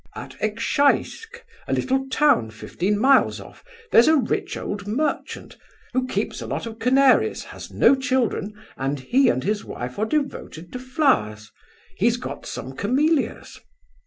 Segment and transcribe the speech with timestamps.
[0.15, 5.57] 'At Ekshaisk (a little town fifteen miles off) there's a rich old merchant,
[5.93, 10.05] who keeps a lot of canaries, has no children, and he and his wife are
[10.07, 11.51] devoted to flowers.
[11.97, 13.61] He's got some camellias.